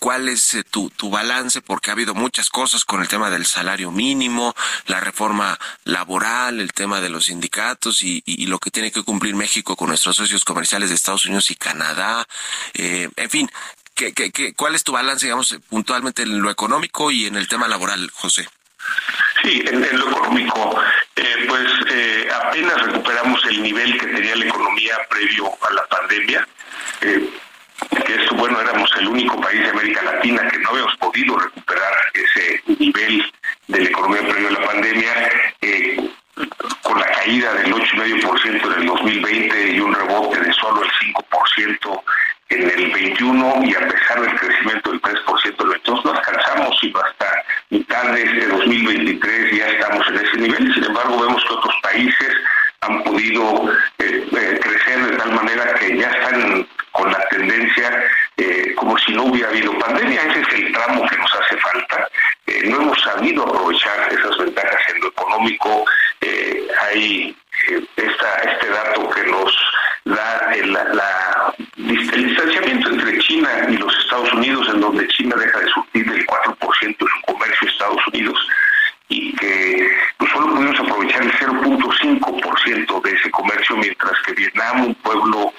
[0.02, 3.46] cuál es eh, tu, tu balance, porque ha habido muchas cosas con el tema del
[3.46, 4.52] salario mínimo,
[4.86, 9.36] la reforma laboral, el tema de los sindicatos y, y, lo que tiene que cumplir
[9.36, 12.26] México con nuestros socios comerciales de Estados Unidos y Canadá.
[12.74, 13.48] Eh, en fin,
[13.94, 17.48] ¿qué, qué, qué, cuál es tu balance, digamos, puntualmente en lo económico y en el
[17.48, 18.48] tema laboral, José?
[19.42, 20.80] Sí, en, lo económico,
[21.16, 26.46] eh, pues eh, apenas recuperamos el nivel que tenía la economía previo a la pandemia.
[27.00, 27.30] Eh,
[28.06, 31.92] que esto, bueno, éramos el único país de América Latina que no habíamos podido recuperar
[32.14, 33.32] ese nivel
[33.68, 36.10] de la economía previo a la pandemia, eh,
[36.82, 42.02] con la caída del 8,5% en el 2020 y un rebote de solo el 5%
[42.52, 47.44] en el 21 y a pesar del crecimiento del 3% entonces no alcanzamos y hasta
[47.70, 50.74] mitad de este 2023 ya estamos en ese nivel.
[50.74, 52.28] Sin embargo, vemos que otros países
[52.80, 58.04] han podido eh, eh, crecer de tal manera que ya están con la tendencia
[58.36, 60.22] eh, como si no hubiera habido pandemia.
[60.22, 62.08] Ese es el tramo que nos hace falta.
[62.64, 65.84] No hemos sabido aprovechar esas ventajas en lo económico.
[66.88, 67.36] Hay
[67.96, 69.56] esta, este dato que nos
[70.04, 75.58] da el, la, el distanciamiento entre China y los Estados Unidos, en donde China deja
[75.58, 78.48] de surtir el 4% de su comercio a Estados Unidos
[79.08, 84.94] y que pues, solo pudimos aprovechar el 0.5% de ese comercio, mientras que Vietnam, un
[84.96, 85.52] pueblo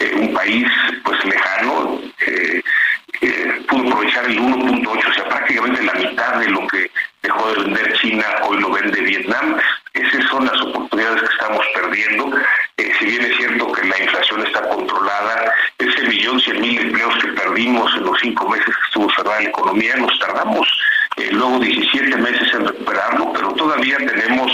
[0.00, 0.66] eh, un país
[1.04, 2.62] pues lejano eh,
[3.20, 6.90] eh, pudo aprovechar el 1.8, o sea, prácticamente la mitad de lo que
[7.22, 9.58] dejó de vender China, hoy lo vende Vietnam.
[9.92, 12.32] Esas son las oportunidades que estamos perdiendo.
[12.78, 17.28] si bien es cierto que la inflación está controlada, ese millón cien mil empleos que
[17.32, 20.66] perdimos en los cinco meses que estuvo cerrada la economía, nos tardamos
[21.32, 24.50] luego 17 meses en recuperarlo, pero todavía tenemos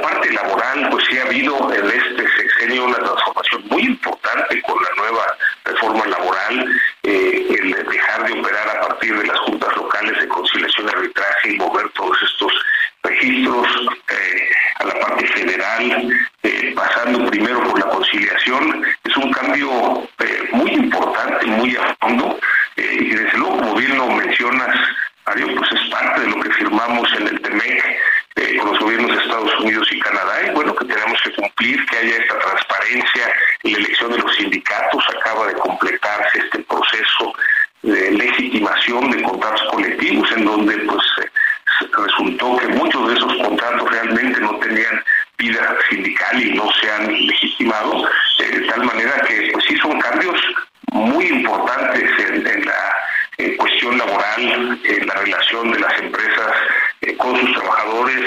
[0.00, 4.90] parte laboral, pues sí ha habido en este sexenio una transformación muy importante con la
[4.96, 10.28] nueva reforma laboral, eh, el dejar de operar a partir de las juntas locales de
[10.28, 12.52] conciliación y arbitraje y mover todos estos
[13.02, 13.68] registros
[14.08, 14.48] eh,
[14.80, 20.08] a la parte federal, eh, pasando primero por la conciliación, es un cambio
[20.52, 22.38] muy importante, muy a fondo,
[22.76, 24.76] y desde luego, como bien lo mencionas,
[25.26, 28.02] Mario, pues es parte de lo que firmamos en el TEMEC
[28.34, 31.84] eh, con los gobiernos de Estados Unidos y Canadá, y bueno, que tenemos que cumplir,
[31.86, 37.32] que haya esta transparencia en la elección de los sindicatos, acaba de completarse este proceso
[37.82, 41.04] de legitimación de contratos colectivos, en donde pues
[41.92, 45.04] resultó que muchos de esos contratos realmente no tenían
[45.42, 50.00] vida sindical y no se han legitimado, eh, de tal manera que pues sí son
[50.00, 50.40] cambios
[50.92, 52.94] muy importantes en la
[53.38, 56.52] eh, cuestión laboral, eh, la relación de las empresas
[57.00, 58.20] eh, con sus trabajadores,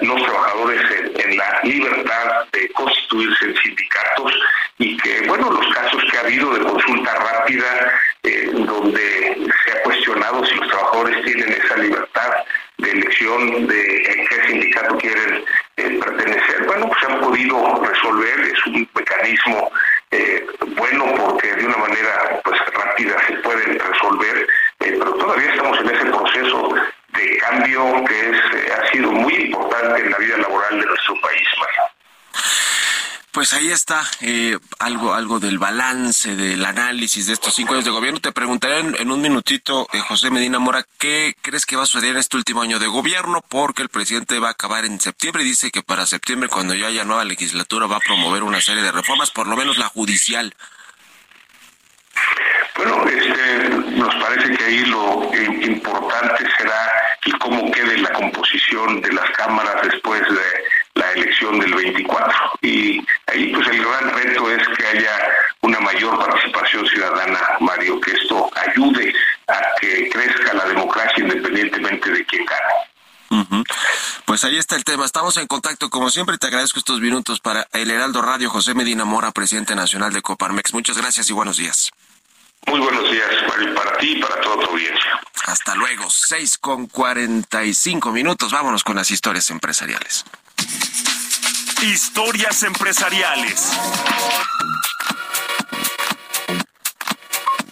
[0.00, 0.80] los trabajadores
[1.14, 4.32] en, la libertad de constituirse en sindicatos
[4.78, 7.92] y que, bueno, los casos que ha habido de consulta rápida,
[8.52, 12.30] donde se ha cuestionado si los trabajadores tienen esa libertad
[12.78, 15.44] de elección de en qué sindicato quieren
[15.76, 19.70] pertenecer, bueno, pues se han podido resolver, es un mecanismo
[20.12, 24.46] eh, bueno porque de una manera pues rápida se pueden resolver,
[24.80, 26.74] eh, pero todavía estamos en ese proceso
[27.14, 31.20] de cambio que es, eh, ha sido muy importante en la vida laboral de nuestro
[31.22, 31.48] país.
[33.52, 37.90] Pues ahí está eh, algo, algo del balance, del análisis de estos cinco años de
[37.90, 38.18] gobierno.
[38.18, 42.12] Te preguntaré en, un minutito, eh, José Medina Mora, ¿qué crees que va a suceder
[42.12, 43.44] en este último año de gobierno?
[43.46, 46.86] Porque el presidente va a acabar en septiembre y dice que para septiembre, cuando ya
[46.86, 50.54] haya nueva legislatura, va a promover una serie de reformas, por lo menos la judicial.
[52.74, 56.90] Bueno, este, nos parece que ahí lo importante será
[57.26, 62.32] el cómo quede la composición de las cámaras después de la elección del 24.
[62.62, 65.18] Y ahí pues el gran reto es que haya
[65.62, 69.14] una mayor participación ciudadana, Mario, que esto ayude
[69.48, 72.92] a que crezca la democracia independientemente de quién gane.
[74.24, 75.04] Pues ahí está el tema.
[75.04, 78.50] Estamos en contacto, como siempre, te agradezco estos minutos para el Heraldo Radio.
[78.50, 80.74] José Medina Mora, presidente nacional de Coparmex.
[80.74, 81.90] Muchas gracias y buenos días.
[82.66, 85.20] Muy buenos días, Mario, para ti y para toda tu audiencia.
[85.46, 88.52] Hasta luego, 6 con 45 minutos.
[88.52, 90.24] Vámonos con las historias empresariales.
[91.82, 93.72] Historias empresariales.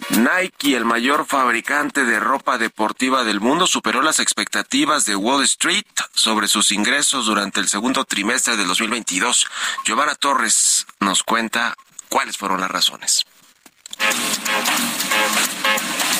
[0.09, 5.85] Nike, el mayor fabricante de ropa deportiva del mundo, superó las expectativas de Wall Street
[6.13, 9.47] sobre sus ingresos durante el segundo trimestre del 2022.
[9.85, 11.75] Giovanna Torres nos cuenta
[12.09, 13.25] cuáles fueron las razones.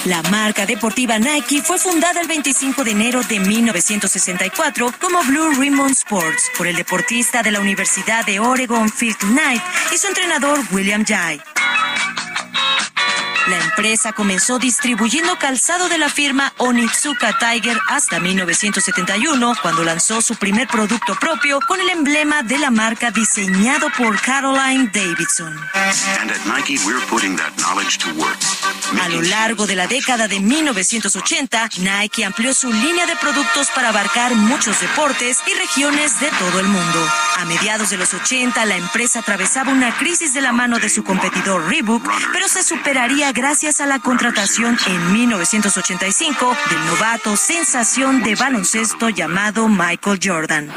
[0.05, 5.91] La marca deportiva Nike fue fundada el 25 de enero de 1964 como Blue Ribbon
[5.91, 9.61] Sports por el deportista de la Universidad de Oregon Phil Knight
[9.93, 11.39] y su entrenador William Jay.
[13.47, 20.35] La empresa comenzó distribuyendo calzado de la firma Onitsuka Tiger hasta 1971, cuando lanzó su
[20.35, 25.59] primer producto propio con el emblema de la marca diseñado por Caroline Davidson.
[29.01, 33.89] A lo largo de la década de 1980, Nike amplió su línea de productos para
[33.89, 37.09] abarcar muchos deportes y regiones de todo el mundo.
[37.37, 41.03] A mediados de los 80, la empresa atravesaba una crisis de la mano de su
[41.03, 48.35] competidor Reebok, pero se superaría gracias a la contratación en 1985 del novato sensación de
[48.35, 50.71] baloncesto llamado Michael Jordan.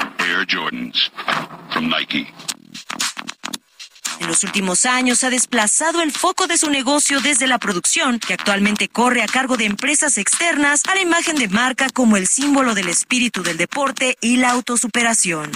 [4.19, 8.35] En los últimos años ha desplazado el foco de su negocio desde la producción, que
[8.35, 12.75] actualmente corre a cargo de empresas externas, a la imagen de marca como el símbolo
[12.75, 15.53] del espíritu del deporte y la autosuperación.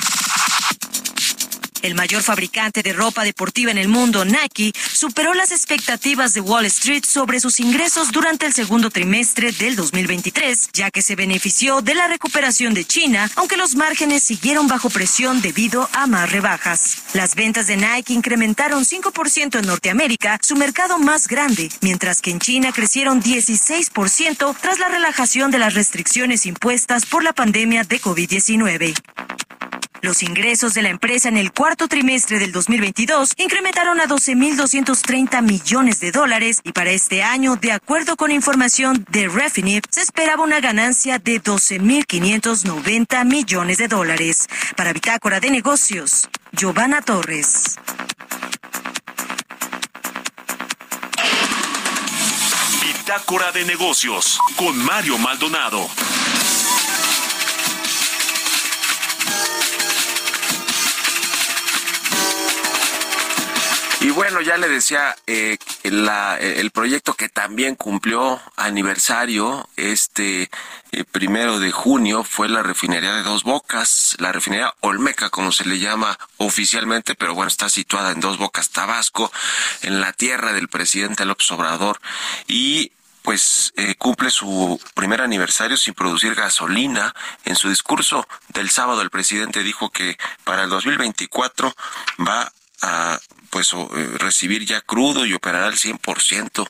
[1.82, 6.66] El mayor fabricante de ropa deportiva en el mundo, Nike, superó las expectativas de Wall
[6.66, 11.94] Street sobre sus ingresos durante el segundo trimestre del 2023, ya que se benefició de
[11.94, 16.98] la recuperación de China, aunque los márgenes siguieron bajo presión debido a más rebajas.
[17.14, 22.40] Las ventas de Nike incrementaron 5% en Norteamérica, su mercado más grande, mientras que en
[22.40, 28.94] China crecieron 16% tras la relajación de las restricciones impuestas por la pandemia de COVID-19.
[30.00, 35.98] Los ingresos de la empresa en el cuarto trimestre del 2022 incrementaron a 12.230 millones
[35.98, 40.60] de dólares y para este año, de acuerdo con información de Refinitiv, se esperaba una
[40.60, 44.46] ganancia de 12.590 millones de dólares.
[44.76, 47.76] Para Bitácora de Negocios, Giovanna Torres.
[52.82, 55.88] Bitácora de Negocios con Mario Maldonado.
[64.00, 70.50] Y bueno, ya le decía, eh, el proyecto que también cumplió aniversario este
[70.92, 75.64] eh, primero de junio fue la refinería de Dos Bocas, la refinería Olmeca, como se
[75.64, 79.32] le llama oficialmente, pero bueno, está situada en Dos Bocas, Tabasco,
[79.82, 82.00] en la tierra del presidente López Obrador.
[82.46, 82.92] Y
[83.22, 87.14] pues eh, cumple su primer aniversario sin producir gasolina.
[87.44, 91.74] En su discurso del sábado el presidente dijo que para el 2024
[92.26, 93.18] va a
[93.50, 96.68] pues eh, recibir ya crudo y operará al 100%.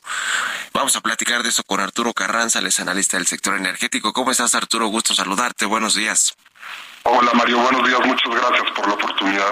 [0.73, 4.13] Vamos a platicar de eso con Arturo Carranza, es analista del sector energético.
[4.13, 4.87] ¿Cómo estás, Arturo?
[4.87, 5.65] Gusto saludarte.
[5.65, 6.35] Buenos días.
[7.03, 7.59] Hola, Mario.
[7.59, 7.99] Buenos días.
[8.05, 9.51] Muchas gracias por la oportunidad.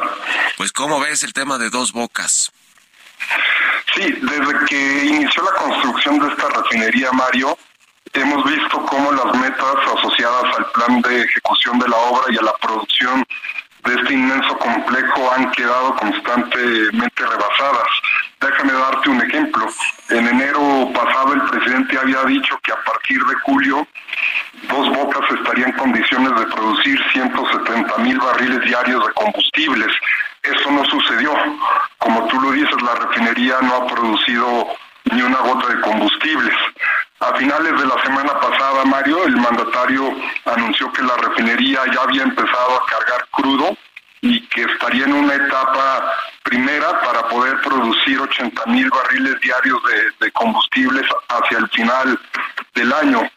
[0.57, 2.51] Pues, ¿cómo ves el tema de dos bocas?
[3.95, 7.57] Sí, desde que inició la construcción de esta refinería, Mario,
[8.13, 12.41] hemos visto cómo las metas asociadas al plan de ejecución de la obra y a
[12.41, 13.25] la producción
[13.85, 17.87] de este inmenso complejo han quedado constantemente rebasadas.
[18.39, 19.67] Déjame darte un ejemplo.
[20.09, 23.87] En enero pasado el presidente había dicho que a partir de julio
[24.63, 29.87] Dos Bocas estaría en condiciones de producir 170 mil barriles diarios de combustibles.
[30.41, 31.33] Eso no sucedió.
[31.99, 34.67] Como tú lo dices, la refinería no ha producido
[35.11, 36.55] ni una gota de combustibles.
[37.19, 40.15] A finales de la semana pasada, Mario, el mandatario
[40.45, 43.75] anunció que la refinería ya había empezado a cargar crudo
[44.21, 46.13] y que estaría en una etapa
[46.43, 49.79] primera para poder producir 80 mil barriles diarios
[50.19, 52.19] de, combustibles hacia el final
[52.75, 53.27] del año.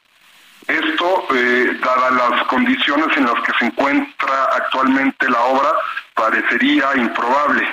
[0.66, 5.72] Esto, eh, dadas las condiciones en las que se encuentra actualmente la obra,
[6.14, 7.66] parecería improbable.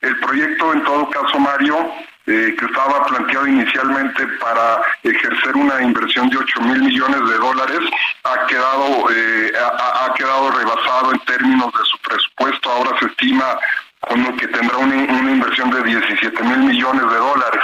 [0.00, 1.92] El proyecto, en todo caso, Mario,
[2.26, 7.80] eh, que estaba planteado inicialmente para ejercer una inversión de 8 mil millones de dólares,
[8.24, 12.70] ha quedado, eh, ha, quedado rebasado en términos de su presupuesto.
[12.70, 13.58] Ahora se estima
[14.00, 17.62] con que tendrá una, una inversión de 17 mil millones de dólares.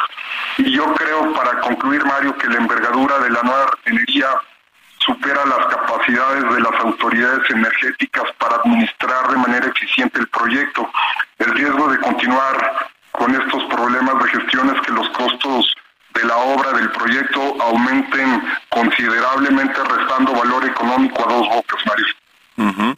[0.58, 4.28] Y yo creo, para concluir, Mario, que la envergadura de la nueva refinería
[4.98, 10.90] supera las capacidades de las autoridades energéticas para administrar de manera eficiente el proyecto.
[11.38, 12.90] El riesgo de continuar
[13.20, 15.76] con estos problemas de gestión es que los costos
[16.14, 22.96] de la obra del proyecto aumenten considerablemente restando valor económico a dos bocas, Mario.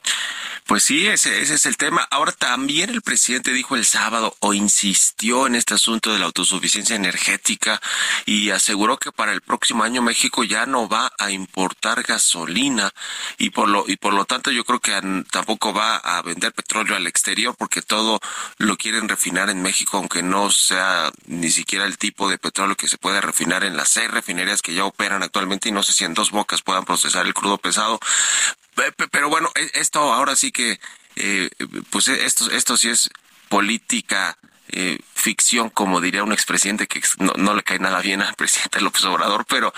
[0.66, 2.06] Pues sí, ese, ese es el tema.
[2.10, 6.96] Ahora también el presidente dijo el sábado o insistió en este asunto de la autosuficiencia
[6.96, 7.80] energética
[8.26, 12.90] y aseguró que para el próximo año México ya no va a importar gasolina
[13.38, 14.92] y por lo y por lo tanto yo creo que
[15.30, 18.20] tampoco va a vender petróleo al exterior porque todo
[18.58, 22.88] lo quieren refinar en México aunque no sea ni siquiera el tipo de petróleo que
[22.88, 26.04] se puede refinar en las seis refinerías que ya operan actualmente y no sé si
[26.04, 28.00] en dos bocas puedan procesar el crudo pesado
[29.10, 30.80] pero bueno, e, esto ahora sí que,
[31.16, 31.50] eh,
[31.90, 33.10] pues e, esto, esto sí es
[33.48, 34.36] política
[34.74, 39.04] eh, ficción, como diría un expresidente que no, le cae nada bien al presidente López
[39.04, 39.72] Obrador, pero,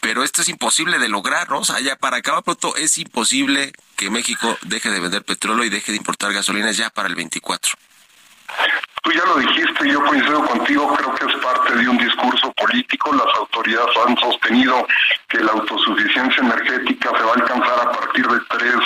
[0.00, 1.58] pero esto es imposible de lograr, ¿no?
[1.58, 5.68] O sea, ya para acabar pronto es imposible que México deje de vender petróleo y
[5.68, 7.74] deje de importar gasolinas ya para el 24.
[9.02, 13.12] Tú ya lo dijiste, yo coincido contigo, creo que es parte de un discurso político.
[13.12, 14.86] Las autoridades han sostenido
[15.28, 18.76] que la autosuficiencia energética se va a alcanzar a partir de tres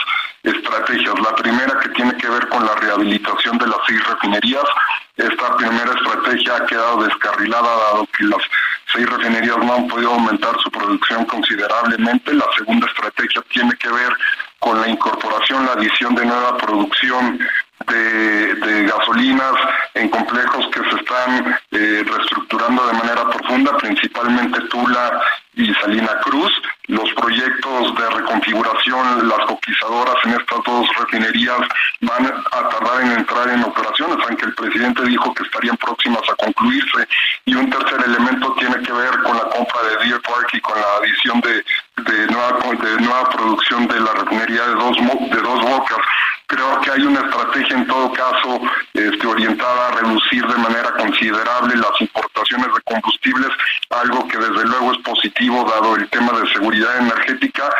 [0.43, 1.19] estrategias.
[1.21, 4.65] La primera que tiene que ver con la rehabilitación de las seis refinerías.
[5.17, 8.43] Esta primera estrategia ha quedado descarrilada dado que las
[8.93, 12.35] seis refinerías no han podido aumentar su producción considerablemente.
[12.35, 14.13] La segunda estrategia tiene que ver
[14.59, 17.39] con la incorporación, la adición de nueva producción
[17.87, 19.55] de, gasolinas
[19.95, 25.21] en complejos que se están eh, reestructurando de manera profunda, principalmente Tula
[25.55, 26.53] y Salina Cruz.
[26.89, 31.61] Los proyectos de reconfiguración, las coquizadoras en estas dos refinerías
[32.01, 36.35] van a tardar en entrar en operaciones, aunque el presidente dijo que estarían próximas a
[36.37, 37.07] concluirse.
[37.45, 40.79] Y un tercer elemento tiene que ver con la compra de Deer Park y con
[40.79, 41.65] la adición de,
[42.03, 45.99] de, nueva, de nueva producción de la refinería de dos, de dos bocas
[46.53, 48.61] creo que hay una estrategia en todo caso
[48.93, 53.49] este, orientada a reducir de manera considerable las importaciones de combustibles,
[53.91, 57.71] algo que desde luego es positivo dado el tema de seguridad energética,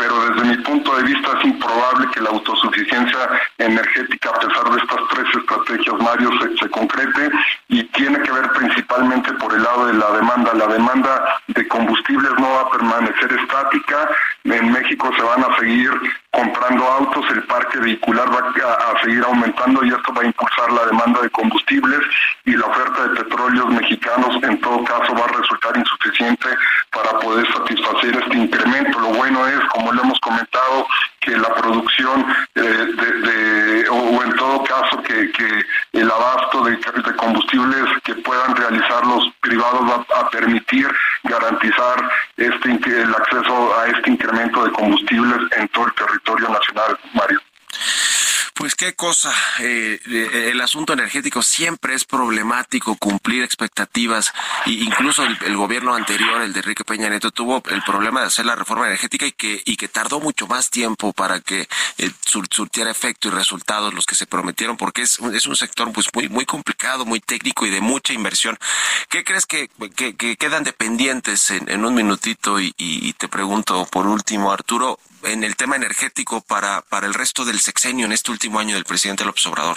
[0.00, 3.18] pero desde mi punto de vista es improbable que la autosuficiencia
[3.58, 7.30] energética, a pesar de estas tres estrategias, Mario, se, concrete
[7.68, 10.54] y tiene que ver principalmente por el lado de la demanda.
[10.54, 14.08] La demanda de combustibles no va a permanecer estática.
[14.44, 15.90] En México se van a seguir
[16.30, 20.86] comprando autos, el parque vehicular va a, seguir aumentando y esto va a impulsar la
[20.86, 22.00] demanda de combustibles
[22.44, 23.68] y la oferta de petróleos
[49.20, 54.32] cosa, eh, eh, el asunto energético siempre es problemático, cumplir expectativas,
[54.66, 58.46] e incluso el, gobierno anterior, el de Enrique Peña Nieto, tuvo el problema de hacer
[58.46, 62.90] la reforma energética y que, y que tardó mucho más tiempo para que eh, surtiera
[62.90, 66.46] efecto y resultados los que se prometieron, porque es, es un sector pues muy, muy
[66.46, 68.58] complicado, muy técnico y de mucha inversión.
[69.08, 72.60] ¿Qué crees que, que, quedan dependientes en, un minutito?
[72.60, 77.44] Y, y te pregunto por último, Arturo, en el tema energético para, para el resto
[77.44, 79.76] del sexenio en este último año del presidente López Obrador?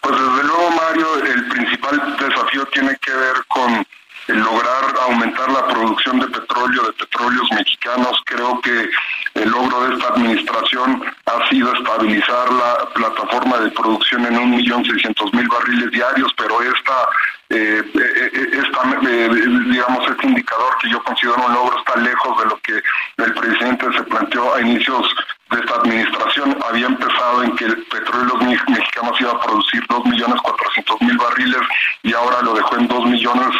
[0.00, 3.86] Pues desde luego, Mario, el principal desafío tiene que ver con
[4.28, 8.20] lograr aumentar la producción de petróleo, de petróleos mexicanos.
[8.24, 8.90] Creo que
[9.34, 14.84] el logro de esta administración ha sido estabilizar la plataforma de producción en un millón
[14.84, 17.08] seiscientos mil barriles diarios, pero esta
[17.50, 22.46] eh, eh, eh, esta, digamos, este indicador que yo considero un logro está lejos de
[22.46, 22.82] lo que
[23.18, 25.14] el presidente se planteó a inicios
[25.50, 26.56] de esta administración.
[26.68, 31.60] Había empezado en que el petróleo mexicanos iba a producir 2.400.000 barriles
[32.02, 33.54] y ahora lo dejó en 2 millones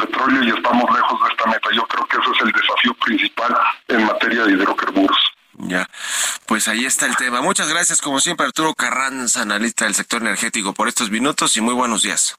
[0.00, 1.68] petróleo y estamos lejos de esta meta.
[1.74, 3.56] Yo creo que ese es el desafío principal
[3.88, 5.18] en materia de hidrocarburos.
[5.62, 5.86] Ya,
[6.46, 7.42] pues ahí está el tema.
[7.42, 11.74] Muchas gracias, como siempre, Arturo Carranza, analista del sector energético, por estos minutos y muy
[11.74, 12.36] buenos días.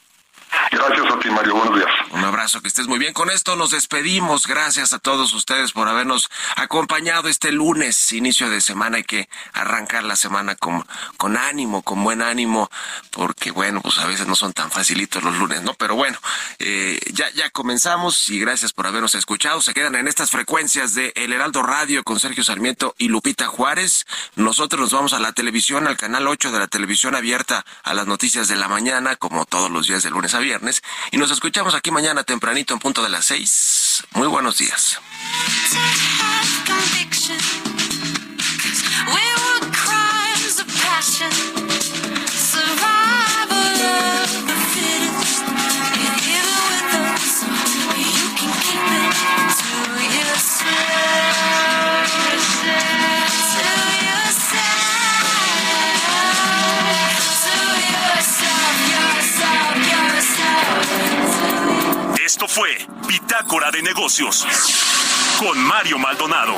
[0.71, 1.55] Gracias a ti, Mario.
[1.55, 1.89] Buenos días.
[2.11, 3.13] Un abrazo, que estés muy bien.
[3.13, 4.47] Con esto nos despedimos.
[4.47, 8.97] Gracias a todos ustedes por habernos acompañado este lunes, inicio de semana.
[8.97, 10.85] Hay que arrancar la semana con,
[11.17, 12.69] con ánimo, con buen ánimo,
[13.11, 15.73] porque bueno, pues a veces no son tan facilitos los lunes, ¿no?
[15.73, 16.17] Pero bueno,
[16.59, 19.61] eh, ya, ya comenzamos y gracias por habernos escuchado.
[19.61, 24.05] Se quedan en estas frecuencias de El Heraldo Radio con Sergio Sarmiento y Lupita Juárez.
[24.35, 28.07] Nosotros nos vamos a la televisión, al canal 8 de la televisión abierta a las
[28.07, 30.81] noticias de la mañana, como todos los días de lunes viernes.
[31.11, 34.03] Y nos escuchamos aquí mañana tempranito en punto de las seis.
[34.13, 34.99] Muy buenos días.
[62.31, 62.69] Esto fue
[63.09, 64.47] Bitácora de Negocios
[65.37, 66.55] con Mario Maldonado.